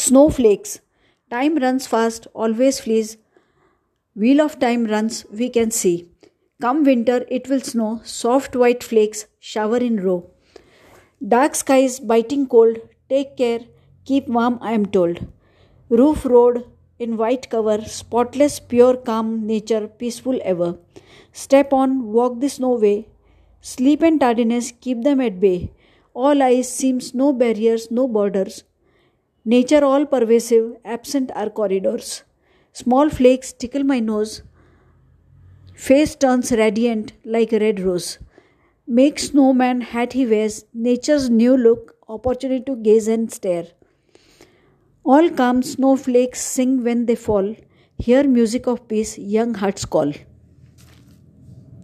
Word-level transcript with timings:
Snowflakes. 0.00 0.80
Time 1.28 1.56
runs 1.56 1.88
fast, 1.88 2.28
always 2.32 2.78
flees. 2.78 3.16
Wheel 4.14 4.40
of 4.40 4.60
time 4.60 4.84
runs, 4.84 5.26
we 5.28 5.48
can 5.50 5.72
see. 5.72 6.08
Come 6.62 6.84
winter, 6.84 7.26
it 7.28 7.48
will 7.48 7.60
snow, 7.60 8.00
soft 8.04 8.54
white 8.54 8.84
flakes 8.84 9.26
shower 9.40 9.78
in 9.78 9.96
row. 9.96 10.30
Dark 11.26 11.56
skies, 11.56 11.98
biting 11.98 12.46
cold, 12.46 12.78
take 13.08 13.36
care, 13.36 13.62
keep 14.04 14.28
warm, 14.28 14.60
I 14.62 14.70
am 14.70 14.86
told. 14.86 15.26
Roof 15.88 16.24
road 16.24 16.64
in 17.00 17.16
white 17.16 17.50
cover, 17.50 17.82
spotless, 17.82 18.60
pure, 18.60 18.96
calm 18.96 19.48
nature, 19.48 19.88
peaceful 19.88 20.38
ever. 20.44 20.78
Step 21.32 21.72
on, 21.72 22.12
walk 22.12 22.38
the 22.38 22.48
snow 22.48 22.76
way. 22.76 23.08
Sleep 23.60 24.02
and 24.02 24.20
tardiness, 24.20 24.72
keep 24.80 25.02
them 25.02 25.20
at 25.20 25.40
bay. 25.40 25.72
All 26.14 26.40
eyes 26.40 26.72
seems 26.72 27.14
no 27.14 27.32
barriers, 27.32 27.90
no 27.90 28.06
borders. 28.06 28.62
Nature 29.50 29.82
all 29.82 30.04
pervasive, 30.04 30.76
absent 30.84 31.30
are 31.34 31.48
corridors. 31.48 32.22
Small 32.74 33.08
flakes 33.08 33.50
tickle 33.50 33.82
my 33.82 33.98
nose. 33.98 34.42
Face 35.74 36.14
turns 36.14 36.52
radiant 36.52 37.14
like 37.24 37.54
a 37.54 37.58
red 37.58 37.80
rose. 37.80 38.18
Make 38.86 39.18
snowman 39.18 39.80
hat 39.80 40.12
he 40.12 40.26
wears, 40.26 40.66
nature's 40.74 41.30
new 41.30 41.56
look, 41.56 41.96
opportunity 42.08 42.62
to 42.64 42.76
gaze 42.76 43.08
and 43.08 43.32
stare. 43.32 43.68
All 45.02 45.30
calm 45.30 45.62
snowflakes 45.62 46.42
sing 46.42 46.84
when 46.84 47.06
they 47.06 47.14
fall. 47.14 47.56
Hear 47.96 48.24
music 48.24 48.66
of 48.66 48.86
peace, 48.86 49.16
young 49.16 49.54
hearts 49.54 49.86
call. 49.86 50.12